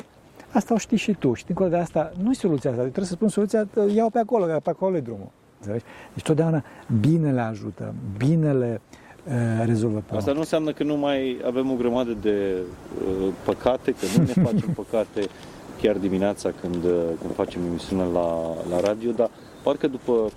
Asta 0.50 0.74
o 0.74 0.76
știi 0.76 0.96
și 0.96 1.12
tu. 1.12 1.34
Și 1.34 1.44
dincolo 1.44 1.68
de 1.68 1.76
asta, 1.76 2.12
nu 2.22 2.30
e 2.30 2.34
soluția 2.34 2.70
asta. 2.70 2.82
Trebuie 2.82 3.04
să 3.04 3.12
spun 3.12 3.28
soluția, 3.28 3.68
iau 3.94 4.10
pe 4.10 4.18
acolo, 4.18 4.44
că 4.44 4.60
pe 4.62 4.70
acolo 4.70 4.96
e 4.96 5.00
drumul. 5.00 5.28
Înțelegi? 5.58 5.84
Deci 6.14 6.22
totdeauna 6.22 6.64
binele 7.00 7.40
ajută, 7.40 7.94
binele 8.16 8.80
uh, 9.26 9.64
rezolvă 9.64 10.02
pe 10.06 10.16
Asta 10.16 10.32
nu 10.32 10.38
înseamnă 10.38 10.72
că 10.72 10.82
nu 10.82 10.96
mai 10.96 11.40
avem 11.46 11.70
o 11.70 11.74
grămadă 11.74 12.16
de 12.20 12.56
uh, 13.08 13.28
păcate, 13.44 13.90
că 13.90 14.06
nu 14.16 14.24
ne 14.24 14.42
facem 14.42 14.68
păcate 14.84 15.28
chiar 15.80 15.96
dimineața 15.96 16.50
când, 16.60 16.84
uh, 16.84 17.04
când 17.20 17.34
facem 17.34 17.60
emisiunea 17.68 18.06
la, 18.06 18.54
la 18.70 18.80
radio, 18.80 19.10
dar 19.10 19.30
parcă 19.62 19.86
după 19.86 20.30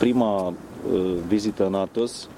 prima 0.00 0.46
uh, 0.46 0.54
vizită 1.28 1.66
în 1.66 1.74
Atos, 1.74 2.28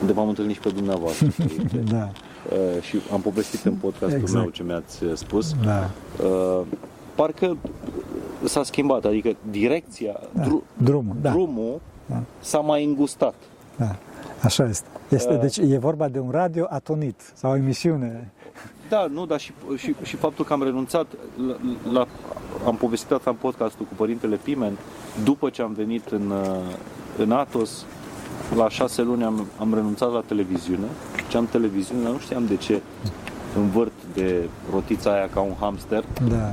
unde 0.00 0.12
m-am 0.12 0.28
întâlnit 0.28 0.54
și 0.54 0.60
pe 0.60 0.68
dumneavoastră, 0.68 1.26
da. 1.90 2.08
uh, 2.52 2.82
și 2.82 2.96
am 3.12 3.20
povestit 3.20 3.64
în 3.64 3.74
podcastul 3.74 4.18
exact. 4.18 4.40
meu 4.42 4.50
ce 4.50 4.62
mi-ați 4.62 5.04
uh, 5.04 5.12
spus, 5.14 5.54
da. 5.64 5.90
uh, 6.24 6.60
parcă 7.14 7.56
s-a 8.44 8.62
schimbat, 8.62 9.04
adică 9.04 9.36
direcția, 9.50 10.20
Da. 10.32 10.42
dru- 10.42 10.62
Drumul, 10.76 11.16
da. 11.20 11.30
drumul 11.30 11.80
Da. 12.06 12.22
s-a 12.40 12.58
mai 12.58 12.84
îngustat. 12.84 13.34
da. 13.76 13.96
Așa 14.42 14.64
este. 14.64 14.86
este 15.08 15.32
Uh. 15.34 15.40
deci 15.40 15.56
e 15.56 15.78
vorba 15.78 16.08
de 16.08 16.18
un 16.18 16.30
radio 16.30 16.66
atonit 16.68 17.32
sau 17.34 17.50
o 17.50 17.56
emisiune. 17.56 18.30
Da, 18.88 19.06
nu, 19.12 19.26
dar 19.26 19.40
și, 19.40 19.52
și, 19.76 19.94
și 20.02 20.16
faptul 20.16 20.44
că 20.44 20.52
am 20.52 20.62
renunțat 20.62 21.06
la, 21.46 21.56
la 21.92 22.06
am 22.66 22.76
povestit 22.76 23.10
asta 23.10 23.30
în 23.30 23.36
podcastul 23.36 23.86
cu 23.86 23.94
Părintele 23.96 24.36
Pimen, 24.36 24.72
după 25.24 25.50
ce 25.50 25.62
am 25.62 25.72
venit 25.72 26.08
în, 26.08 26.30
uh, 26.30 26.56
în 27.18 27.32
Atos, 27.32 27.84
la 28.56 28.68
șase 28.68 29.02
luni 29.02 29.24
am, 29.24 29.46
am 29.58 29.74
renunțat 29.74 30.12
la 30.12 30.22
televiziune, 30.26 30.86
ce 31.28 31.36
am 31.36 31.46
televiziune, 31.46 32.02
dar 32.02 32.12
nu 32.12 32.18
știam 32.18 32.46
de 32.46 32.56
ce 32.56 32.80
învârt 33.56 33.92
de 34.14 34.48
rotița 34.72 35.12
aia 35.12 35.28
ca 35.34 35.40
un 35.40 35.52
hamster 35.60 36.04
Da. 36.28 36.52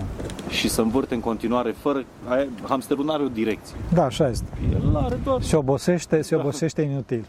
și 0.50 0.70
să 0.70 0.82
învârt 0.82 1.12
în 1.12 1.20
continuare 1.20 1.76
fără, 1.78 2.04
aia, 2.28 2.46
hamsterul 2.68 3.06
nu 3.06 3.12
are 3.12 3.24
o 3.24 3.28
direcție. 3.28 3.76
Da, 3.94 4.04
așa 4.06 4.30
este. 4.30 4.46
El 4.74 4.96
are 4.96 5.20
doar 5.24 5.42
Se 5.42 5.56
obosește, 5.56 6.22
se 6.22 6.36
Da. 6.36 6.42
obosește 6.42 6.82
inutil. 6.82 7.26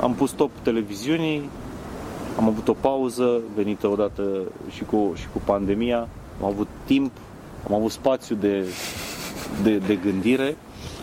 Am 0.00 0.12
pus 0.14 0.30
top 0.30 0.50
televiziunii, 0.62 1.48
am 2.38 2.48
avut 2.48 2.68
o 2.68 2.72
pauză 2.72 3.40
venită 3.54 3.88
odată 3.88 4.22
și 4.70 4.84
cu, 4.84 5.12
și 5.14 5.26
cu 5.32 5.40
pandemia, 5.44 6.08
am 6.40 6.46
avut 6.46 6.68
timp, 6.84 7.12
am 7.68 7.74
avut 7.74 7.90
spațiu 7.90 8.36
de, 8.36 8.64
de, 9.62 9.78
de 9.78 9.94
gândire, 9.94 10.56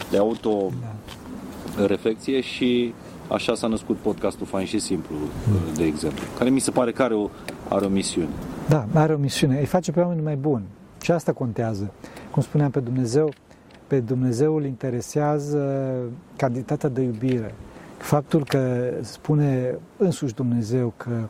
de 0.09 0.17
auto-reflexie 0.17 2.41
și 2.41 2.93
așa 3.27 3.55
s-a 3.55 3.67
născut 3.67 3.97
podcastul 3.97 4.45
Fain 4.45 4.65
și 4.65 4.79
Simplu, 4.79 5.15
de 5.75 5.83
exemplu, 5.83 6.23
care 6.37 6.49
mi 6.49 6.59
se 6.59 6.71
pare 6.71 6.91
că 6.91 7.03
are 7.03 7.13
o, 7.13 7.29
are 7.67 7.85
o 7.85 7.89
misiune. 7.89 8.29
Da, 8.69 8.87
are 8.93 9.13
o 9.13 9.17
misiune. 9.17 9.59
Îi 9.59 9.65
face 9.65 9.91
pe 9.91 9.99
oameni 9.99 10.21
mai 10.21 10.35
buni. 10.35 10.63
Și 11.01 11.11
asta 11.11 11.33
contează. 11.33 11.93
Cum 12.31 12.41
spuneam 12.41 12.71
pe 12.71 12.79
Dumnezeu, 12.79 13.33
pe 13.87 13.99
Dumnezeu 13.99 14.55
îl 14.55 14.65
interesează 14.65 15.93
cantitatea 16.35 16.89
de 16.89 17.01
iubire. 17.01 17.55
Faptul 17.97 18.45
că 18.45 18.93
spune 19.01 19.77
însuși 19.97 20.33
Dumnezeu 20.33 20.93
că 20.97 21.27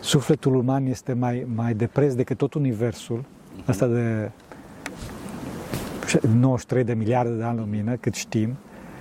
sufletul 0.00 0.54
uman 0.54 0.86
este 0.86 1.12
mai, 1.12 1.46
mai 1.54 1.74
de 1.74 1.86
preț 1.86 2.14
decât 2.14 2.36
tot 2.36 2.54
universul, 2.54 3.24
asta 3.68 3.86
de 3.86 4.30
93 6.38 6.84
de 6.84 6.94
miliarde 6.94 7.32
de 7.34 7.42
ani 7.42 7.58
lumină, 7.58 7.94
cât 7.96 8.14
știm, 8.14 8.56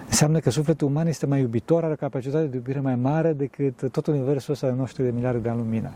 înseamnă 0.08 0.40
că 0.40 0.50
sufletul 0.50 0.88
uman 0.88 1.08
este 1.08 1.26
mai 1.26 1.40
iubitor, 1.40 1.84
are 1.84 1.94
o 1.94 1.96
capacitate 1.96 2.46
de 2.46 2.56
iubire 2.56 2.80
mai 2.80 2.96
mare 2.96 3.34
decât 3.34 3.92
tot 3.92 4.08
universul 4.08 4.54
ăsta 4.54 4.68
de 4.68 4.74
93 4.74 5.10
de 5.10 5.16
miliarde 5.16 5.40
de 5.40 5.50
ani 5.50 5.58
lumină. 5.58 5.92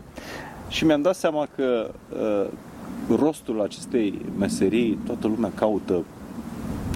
Și 0.68 0.84
mi-am 0.84 1.02
dat 1.02 1.14
seama 1.14 1.48
că 1.56 1.90
uh, 2.12 3.16
rostul 3.18 3.60
acestei 3.62 4.26
meserii, 4.38 4.98
toată 5.06 5.26
lumea 5.26 5.50
caută 5.54 6.02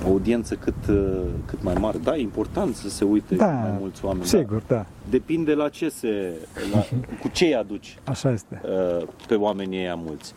o 0.04 0.08
audiență 0.08 0.54
cât, 0.54 0.74
uh, 0.90 1.20
cât 1.46 1.62
mai 1.62 1.74
mare. 1.80 1.98
Da, 1.98 2.16
e 2.16 2.20
important 2.20 2.74
să 2.74 2.88
se 2.88 3.04
uite 3.04 3.34
Da, 3.34 3.46
mai 3.46 3.76
mulți 3.80 4.04
oameni. 4.04 4.26
Sigur, 4.26 4.62
da. 4.66 4.74
Da. 4.74 4.86
Depinde 5.10 5.54
la 5.54 5.68
ce 5.68 5.88
se, 5.88 6.32
la, 6.72 6.78
cu 7.20 7.28
ce 7.32 7.44
îi 7.44 7.54
aduci 7.54 7.98
Așa 8.04 8.30
este. 8.30 8.60
uh, 9.00 9.06
pe 9.28 9.34
oamenii 9.34 9.78
ăia 9.78 9.94
mulți. 9.94 10.34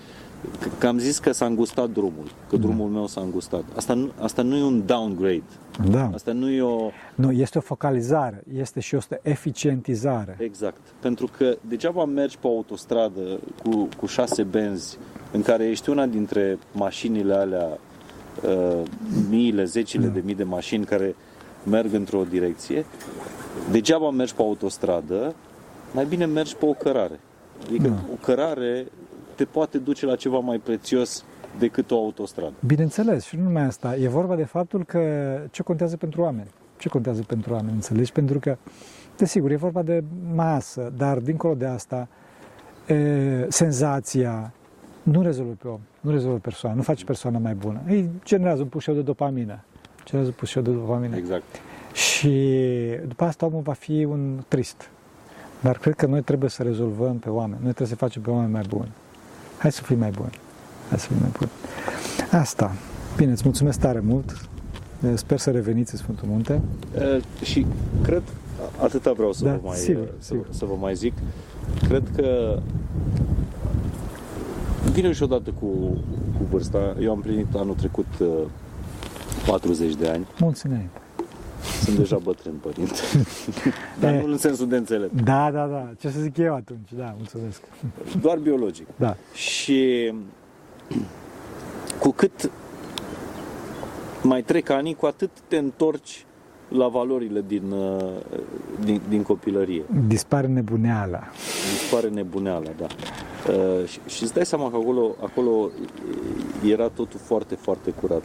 Că, 0.60 0.68
că 0.78 0.88
am 0.88 0.98
zis 0.98 1.20
că 1.20 1.32
s-a 1.32 1.46
îngustat 1.46 1.90
drumul, 1.90 2.32
că 2.50 2.58
drumul 2.58 2.90
meu 2.90 3.08
s-a 3.08 3.22
îngustat. 3.22 3.64
Asta 3.76 3.94
nu, 3.94 4.12
asta 4.20 4.42
nu 4.42 4.56
e 4.56 4.64
un 4.64 4.86
downgrade. 4.86 5.44
Da. 5.92 6.10
Asta 6.14 6.32
nu 6.32 6.50
e 6.50 6.62
o... 6.62 6.90
Nu, 7.16 7.32
este 7.32 7.58
o 7.58 7.62
focalizare, 7.62 8.44
este 8.54 8.80
și 8.80 8.96
o 8.96 9.00
eficientizare. 9.22 10.38
Exact. 10.40 10.80
Pentru 11.00 11.30
că 11.38 11.58
degeaba 11.68 12.06
mergi 12.06 12.38
pe 12.38 12.48
autostradă 12.48 13.40
cu, 13.64 13.90
cu 13.98 14.06
șase 14.06 14.44
benzi 14.44 14.98
în 15.32 15.42
care 15.42 15.68
ești 15.70 15.90
una 15.90 16.06
dintre 16.06 16.58
mașinile 16.72 17.34
alea, 17.34 17.78
uh, 18.44 18.82
miile, 19.30 19.64
zecile 19.64 20.06
Da. 20.08 20.14
de 20.14 20.22
mii 20.26 20.36
de 20.36 20.44
mașini 20.44 20.86
care 20.86 21.16
merg 21.70 21.94
într-o 21.94 22.24
direcție. 22.30 22.86
Degeaba 23.72 24.10
mergi 24.10 24.36
pe 24.36 24.42
autostradă, 24.42 25.36
mai 25.94 26.06
bine 26.06 26.26
mergi 26.26 26.56
pe 26.56 26.66
o 26.66 26.74
cărare. 26.74 27.20
Adică 27.68 27.88
Da. 27.88 27.96
o 28.14 28.16
cărare 28.26 28.88
te 29.40 29.46
poate 29.46 29.78
duce 29.78 30.06
la 30.06 30.16
ceva 30.16 30.40
mai 30.40 30.58
prețios 30.58 31.26
decât 31.60 31.92
o 31.92 31.96
autostradă. 31.96 32.54
Bineînțeles, 32.66 33.24
și 33.24 33.36
nu 33.36 33.44
numai 33.44 33.64
asta. 33.64 33.96
E 33.96 34.08
vorba 34.08 34.36
de 34.36 34.44
faptul 34.44 34.86
că 34.86 35.02
ce 35.52 35.64
contează 35.64 35.98
pentru 35.98 36.22
oameni. 36.22 36.48
Ce 36.78 36.90
contează 36.90 37.24
pentru 37.24 37.54
oameni, 37.54 37.74
înțelegi? 37.74 38.12
Pentru 38.12 38.40
că, 38.40 38.58
desigur, 39.18 39.52
e 39.52 39.56
vorba 39.56 39.82
de 39.82 40.04
masă, 40.34 40.94
dar 40.98 41.18
dincolo 41.18 41.54
de 41.54 41.66
asta, 41.66 42.08
e, 42.88 43.46
senzația 43.50 44.54
nu 45.04 45.22
rezolvă 45.22 45.52
pe 45.62 45.68
om, 45.68 45.80
nu 46.00 46.12
rezolvă 46.12 46.38
persoana, 46.38 46.76
nu 46.76 46.82
face 46.82 47.04
persoana 47.04 47.38
mai 47.38 47.54
bună. 47.54 47.82
Îi 47.88 48.10
generează 48.24 48.62
un 48.62 48.68
pușeu 48.68 48.94
de 48.94 49.02
dopamină. 49.02 49.64
Generează 50.04 50.30
un 50.30 50.40
pușeu 50.40 50.62
de 50.62 50.72
dopamină. 50.72 51.16
Exact. 51.16 51.44
Și 51.94 52.64
după 53.08 53.24
asta 53.24 53.46
omul 53.46 53.62
va 53.62 53.74
fi 53.74 54.04
un 54.04 54.44
trist. 54.48 54.90
Dar 55.62 55.78
cred 55.78 55.94
că 55.94 56.06
noi 56.06 56.22
trebuie 56.22 56.50
să 56.50 56.64
rezolvăm 56.64 57.18
pe 57.18 57.30
oameni. 57.30 57.60
Noi 57.62 57.74
trebuie 57.74 57.88
să 57.88 57.96
facem 57.96 58.22
pe 58.22 58.30
oameni 58.30 58.52
mai 58.52 58.64
buni. 58.68 58.92
Hai 59.60 59.72
să 59.72 59.82
fim 59.82 60.00
mai 60.00 60.10
buni. 60.10 60.40
Hai 60.90 61.00
să 61.00 61.08
fim 61.08 61.18
mai 61.20 61.30
buni. 61.38 61.50
Asta. 62.32 62.72
Bine, 63.18 63.32
îți 63.32 63.42
mulțumesc 63.46 63.80
tare 63.80 64.00
mult. 64.00 64.48
Sper 65.14 65.40
să 65.40 65.52
reveniți 65.52 65.94
în 65.94 66.00
Sfântul 66.00 66.28
Munte. 66.28 66.62
Uh, 66.96 67.18
și 67.44 67.66
cred, 68.04 68.24
atâta 68.82 69.12
vreau 69.12 69.34
să, 69.34 69.44
Da, 69.44 69.52
vă 69.52 69.60
mai, 69.64 69.78
sigur, 69.78 70.08
să, 70.20 70.26
sigur. 70.26 70.46
să 70.50 70.66
vă 70.66 70.74
mai 70.80 70.96
zic, 70.96 71.14
cred 71.88 72.04
că 72.16 72.60
vine 74.92 75.12
și 75.12 75.24
odată 75.24 75.50
cu, 75.60 75.66
cu 76.38 76.44
vârsta. 76.50 76.96
Eu 77.02 77.12
am 77.12 77.20
plinit 77.20 77.48
anul 77.56 77.76
trecut 77.76 78.06
uh, 78.20 78.28
40 79.46 79.96
de 79.96 80.08
ani, 80.08 80.28
Mulțumim. 80.40 80.90
Sunt 81.84 81.98
deja 81.98 82.18
bătrân 82.18 82.54
părinte, 82.62 83.00
dar 84.00 84.14
nu 84.14 84.32
în 84.32 84.38
sensul 84.38 84.68
de 84.68 84.76
înțeles, 84.76 85.10
Da, 85.24 85.52
da, 85.52 85.66
da. 85.66 85.90
Ce 86.00 86.10
să 86.10 86.20
zic 86.20 86.38
eu 86.38 86.56
atunci? 86.56 86.90
Da, 86.98 87.14
mulțumesc. 87.18 87.62
doar 88.22 88.38
biologic. 88.38 88.88
Da. 88.96 89.16
Și 89.34 90.14
cu 92.00 92.12
cât 92.12 92.52
mai 94.24 94.42
trec 94.42 94.70
ani, 94.70 94.94
cu 94.96 95.06
atât 95.06 95.30
te 95.48 95.58
întorci 95.58 96.26
la 96.70 96.88
valorile 96.88 97.44
din, 97.48 97.72
uh, 97.72 98.16
din, 98.84 99.02
din 99.10 99.22
copilărie. 99.22 99.84
Dispare 100.08 100.48
nebuneala. 100.48 101.20
dispare 101.80 102.08
nebuneala, 102.08 102.70
da. 102.78 102.88
Uh, 103.52 103.86
și, 103.88 104.00
și 104.08 104.24
îți 104.24 104.34
dai 104.34 104.46
seama 104.46 104.70
că 104.70 104.76
acolo, 104.76 105.16
acolo 105.24 105.70
era 106.66 106.88
totul 106.88 107.20
foarte, 107.24 107.56
foarte 107.56 107.92
curat. 107.92 108.24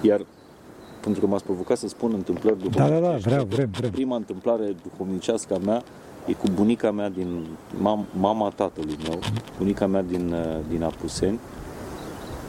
Iar 0.00 0.20
pentru 1.00 1.20
că 1.20 1.26
m-ați 1.26 1.44
provocat 1.44 1.78
să 1.78 1.88
spun 1.88 2.12
întâmplări 2.14 2.58
Da, 2.58 2.68
da, 2.68 2.88
da, 2.88 2.88
duhovnicești, 2.88 3.28
vreau, 3.28 3.44
vrem, 3.44 3.70
vrem. 3.78 3.90
Prima 3.90 4.16
întâmplare 4.16 4.74
duhovnicească 4.90 5.54
a 5.54 5.58
mea 5.64 5.82
e 6.26 6.32
cu 6.32 6.46
bunica 6.54 6.90
mea 6.90 7.08
din 7.08 7.46
mam, 7.80 8.06
mama 8.18 8.48
tatălui 8.48 8.96
meu, 9.08 9.18
bunica 9.58 9.86
mea 9.86 10.02
din, 10.02 10.32
uh, 10.32 10.58
din 10.68 10.82
Apuseni, 10.82 11.38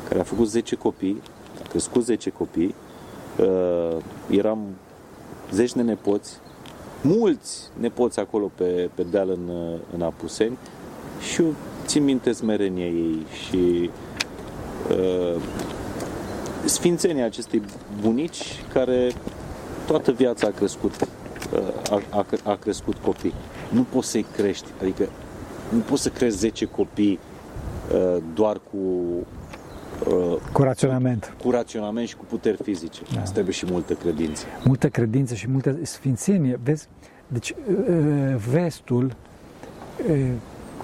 care 0.08 0.20
a 0.20 0.24
făcut 0.24 0.48
10 0.48 0.76
copii, 0.76 1.22
a 1.64 1.68
crescut 1.68 2.04
10 2.04 2.30
copii, 2.30 2.76
uh, 3.40 3.98
eram 4.30 4.60
zeci 5.52 5.74
de 5.74 5.82
nepoți, 5.82 6.38
mulți 7.02 7.70
nepoți 7.80 8.20
acolo 8.20 8.52
pe, 8.56 8.90
pe 8.94 9.04
deal 9.04 9.30
în, 9.30 9.56
uh, 9.56 9.80
în 9.96 10.02
Apuseni. 10.02 10.58
Și 11.32 11.42
eu 11.42 11.54
țin 11.86 12.04
minte 12.04 12.32
smerenia 12.32 12.86
ei 12.86 13.26
și 13.44 13.90
uh, 14.90 15.42
sfințenia 16.66 17.26
acestei 17.26 17.62
bunici 18.02 18.64
care 18.74 19.12
toată 19.88 20.12
viața 20.12 20.48
a 20.48 20.52
crescut, 20.52 20.96
uh, 21.54 21.60
a, 21.90 22.02
a, 22.10 22.26
a 22.44 22.56
crescut 22.56 22.96
copii. 22.96 23.34
Nu 23.70 23.82
poți 23.84 24.10
să-i 24.10 24.26
crești, 24.36 24.68
adică 24.82 25.10
nu 25.70 25.80
poți 25.80 26.02
să 26.02 26.10
crești 26.10 26.38
10 26.38 26.66
copii 26.66 27.20
uh, 27.94 28.18
doar 28.34 28.60
cu 28.72 28.78
uh, 30.08 30.38
Cu 30.52 30.62
raționament. 30.64 31.34
cu 31.44 31.50
raționament 31.52 32.08
și 32.08 32.16
cu 32.16 32.26
puteri 32.26 32.58
fizice. 32.64 33.02
Da. 33.14 33.22
Îți 33.22 33.32
trebuie 33.32 33.54
și 33.54 33.66
multă 33.70 33.94
credință. 33.94 34.46
Multă 34.64 34.90
credință 34.90 35.34
și 35.34 35.50
multă 35.50 35.78
sfințenie. 35.82 36.60
Vezi? 36.64 36.88
Deci, 37.28 37.50
uh, 37.50 38.36
vestul, 38.50 39.16
uh, 40.10 40.32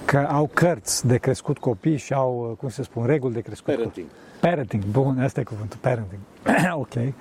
că 0.04 0.26
au 0.30 0.50
cărți 0.54 1.06
de 1.06 1.16
crescut 1.16 1.58
copii 1.58 1.96
și 1.96 2.12
au, 2.12 2.48
uh, 2.50 2.56
cum 2.56 2.68
se 2.68 2.82
spun, 2.82 3.06
reguli 3.06 3.34
de 3.34 3.40
crescut 3.40 3.74
copii. 3.82 4.06
Parenting. 4.40 4.82
Parenting, 4.82 4.84
bun, 4.84 5.24
asta 5.24 5.40
e 5.40 5.42
cuvântul, 5.42 5.78
parenting. 5.80 6.20
ok. 6.84 7.14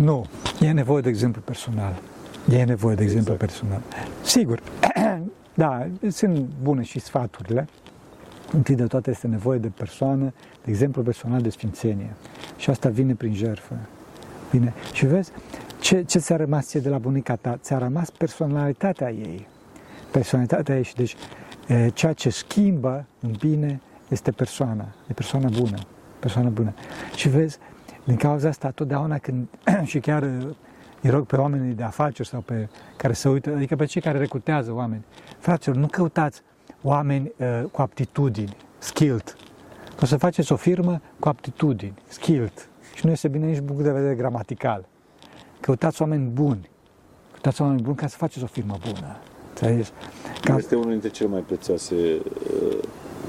Nu, 0.00 0.26
e 0.60 0.72
nevoie 0.72 1.02
de 1.02 1.08
exemplu 1.08 1.40
personal. 1.40 1.94
E 2.50 2.64
nevoie 2.64 2.94
de 2.94 3.02
exemplu 3.02 3.32
Exact. 3.32 3.50
personal. 3.50 3.82
Sigur, 4.22 4.60
da, 5.54 5.86
sunt 6.08 6.46
bune 6.62 6.82
și 6.82 6.98
sfaturile. 6.98 7.68
Întâi 8.52 8.74
de 8.74 8.84
toate 8.84 9.10
este 9.10 9.26
nevoie 9.26 9.58
de 9.58 9.68
persoană, 9.68 10.32
de 10.64 10.70
exemplu 10.70 11.02
personal 11.02 11.40
de 11.40 11.50
sfințenie. 11.50 12.14
Și 12.56 12.70
asta 12.70 12.88
vine 12.88 13.14
prin 13.14 13.34
jertfă. 13.34 13.74
Vine. 14.50 14.72
Și 14.92 15.06
vezi, 15.06 15.30
ce, 15.80 16.02
ce 16.02 16.18
ți-a 16.18 16.36
rămas 16.36 16.66
ție 16.66 16.80
de 16.80 16.88
la 16.88 16.98
bunica 16.98 17.36
ta? 17.36 17.58
Ți-a 17.60 17.78
rămas 17.78 18.10
personalitatea 18.10 19.10
ei. 19.10 19.46
Personalitatea 20.10 20.76
ei 20.76 20.82
și 20.82 20.94
deci 20.94 21.16
e, 21.66 21.88
ceea 21.88 22.12
ce 22.12 22.30
schimbă 22.30 23.04
în 23.20 23.30
bine 23.38 23.80
este 24.08 24.30
persoana, 24.30 24.88
e 25.06 25.12
persoana 25.12 25.48
bună, 25.48 25.78
persoana 26.18 26.48
bună. 26.48 26.74
Și 27.14 27.28
vezi, 27.28 27.58
din 28.04 28.16
cauza 28.16 28.48
asta, 28.48 28.70
totdeauna 28.70 29.18
când, 29.18 29.48
și 29.90 30.00
chiar 30.00 30.22
uh, 30.22 30.48
îi 31.02 31.10
rog 31.10 31.26
pe 31.26 31.36
oamenii 31.36 31.74
de 31.74 31.82
afaceri 31.82 32.28
sau 32.28 32.40
pe 32.40 32.68
care 32.96 33.12
se 33.12 33.28
uită, 33.28 33.54
adică 33.54 33.76
pe 33.76 33.84
cei 33.84 34.00
care 34.00 34.18
recrutează 34.18 34.72
oameni, 34.72 35.04
fraților, 35.38 35.76
nu 35.76 35.86
căutați 35.86 36.42
oameni 36.82 37.32
uh, 37.36 37.62
cu 37.72 37.82
aptitudini, 37.82 38.56
skilled. 38.78 39.36
O 40.02 40.06
să 40.06 40.16
faceți 40.16 40.52
o 40.52 40.56
firmă 40.56 41.00
cu 41.18 41.28
aptitudini, 41.28 41.94
skilled. 42.08 42.68
Și 42.94 43.06
nu 43.06 43.12
este 43.12 43.28
bine 43.28 43.46
nici 43.46 43.56
din 43.56 43.66
punct 43.66 43.82
de 43.82 43.90
vedere 43.90 44.14
gramatical. 44.14 44.84
Căutați 45.60 46.02
oameni 46.02 46.28
buni. 46.28 46.70
Căutați 47.30 47.62
oameni 47.62 47.82
buni 47.82 47.96
ca 47.96 48.06
să 48.06 48.16
faceți 48.16 48.44
o 48.44 48.46
firmă 48.46 48.76
bună. 48.84 49.16
Înțelegeți? 49.48 49.92
Ca, 50.42 50.56
Este 50.56 50.74
unul 50.74 50.90
dintre 50.90 51.08
cele 51.08 51.28
mai 51.28 51.40
prețioase 51.40 51.94
uh, 51.94 52.78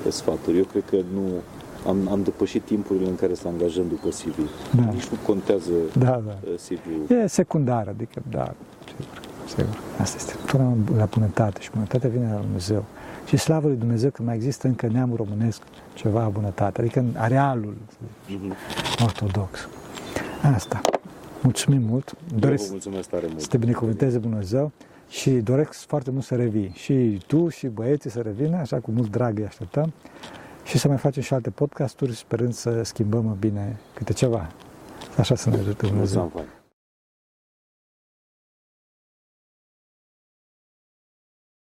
sfaturi. 0.09 0.57
Eu 0.57 0.63
cred 0.63 0.83
că 0.89 0.95
nu 1.13 1.21
am, 1.87 2.07
am 2.11 2.23
depășit 2.23 2.63
timpurile 2.63 3.07
în 3.09 3.15
care 3.15 3.33
să 3.33 3.47
angajăm 3.47 3.87
după 3.87 4.07
CV. 4.07 4.37
Da. 4.75 4.91
Nici 4.93 5.07
nu 5.07 5.17
contează 5.25 5.71
da, 5.97 6.05
da. 6.05 6.37
uh, 6.43 6.55
CV-ul. 6.67 7.17
E 7.17 7.27
secundar, 7.27 7.87
adică, 7.87 8.21
da, 8.29 8.53
sigur, 8.87 9.05
sigur. 9.47 9.79
Asta 9.99 10.15
este. 10.17 10.33
Până 10.51 10.75
la 10.97 11.05
bunătate 11.05 11.61
și 11.61 11.69
bunătatea 11.73 12.09
vine 12.09 12.25
de 12.25 12.33
la 12.33 12.39
Dumnezeu. 12.39 12.85
Și 13.25 13.37
slavă 13.37 13.67
lui 13.67 13.77
Dumnezeu 13.77 14.09
că 14.09 14.21
mai 14.23 14.35
există 14.35 14.67
încă 14.67 14.87
neamul 14.87 15.15
românesc 15.15 15.61
ceva 15.93 16.29
bunătate, 16.33 16.81
adică 16.81 16.99
în 16.99 17.13
arealul 17.17 17.77
Mhm. 18.27 18.53
ortodox. 19.03 19.67
Asta. 20.55 20.81
Mulțumim 21.43 21.81
mult. 21.89 22.09
Eu 22.09 22.27
vă 22.33 22.39
Doresc 22.39 22.69
mulțumesc 22.69 23.09
tare 23.09 23.25
mult. 23.27 23.41
să 23.41 23.47
te 23.47 23.57
binecuvânteze 23.57 24.17
Dumnezeu 24.17 24.71
și 25.09 25.29
doresc 25.29 25.73
foarte 25.73 26.11
mult 26.11 26.23
să 26.23 26.35
revii. 26.35 26.71
Și 26.75 27.21
tu 27.27 27.49
și 27.49 27.67
băieții 27.67 28.09
să 28.09 28.19
revină, 28.21 28.57
așa 28.57 28.79
cu 28.79 28.91
mult 28.91 29.11
drag 29.11 29.39
îi 29.39 29.45
așteptăm. 29.45 29.93
Și 30.63 30.77
să 30.77 30.87
mai 30.87 30.97
facem 30.97 31.21
și 31.21 31.33
alte 31.33 31.49
podcasturi, 31.49 32.15
sperând 32.15 32.53
să 32.53 32.83
schimbăm 32.83 33.37
bine 33.39 33.79
câte 33.93 34.13
ceva. 34.13 34.51
Așa 35.17 35.35
să 35.35 35.49
ne 35.49 35.55
ajute 35.55 35.85
Dumnezeu. 35.85 36.21
Mulțumesc, 36.21 36.49
fain. 36.49 36.58